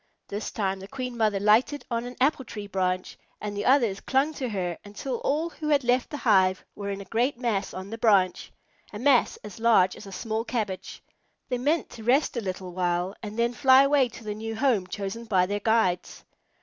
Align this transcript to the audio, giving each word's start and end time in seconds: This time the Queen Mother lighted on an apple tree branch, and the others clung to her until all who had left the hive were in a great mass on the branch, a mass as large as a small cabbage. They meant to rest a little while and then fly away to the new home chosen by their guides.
This 0.27 0.49
time 0.49 0.79
the 0.79 0.87
Queen 0.87 1.15
Mother 1.15 1.39
lighted 1.39 1.85
on 1.91 2.05
an 2.05 2.15
apple 2.19 2.43
tree 2.43 2.65
branch, 2.65 3.19
and 3.39 3.55
the 3.55 3.65
others 3.65 3.99
clung 3.99 4.33
to 4.33 4.49
her 4.49 4.75
until 4.83 5.17
all 5.17 5.51
who 5.51 5.67
had 5.67 5.83
left 5.83 6.09
the 6.09 6.17
hive 6.17 6.65
were 6.73 6.89
in 6.89 7.01
a 7.01 7.05
great 7.05 7.37
mass 7.37 7.71
on 7.71 7.91
the 7.91 7.99
branch, 7.99 8.51
a 8.91 8.97
mass 8.97 9.37
as 9.43 9.59
large 9.59 9.95
as 9.95 10.07
a 10.07 10.11
small 10.11 10.43
cabbage. 10.43 11.03
They 11.49 11.59
meant 11.59 11.91
to 11.91 12.03
rest 12.03 12.35
a 12.35 12.41
little 12.41 12.71
while 12.73 13.13
and 13.21 13.37
then 13.37 13.53
fly 13.53 13.83
away 13.83 14.09
to 14.09 14.23
the 14.23 14.33
new 14.33 14.55
home 14.55 14.87
chosen 14.87 15.25
by 15.25 15.45
their 15.45 15.59
guides. 15.59 16.23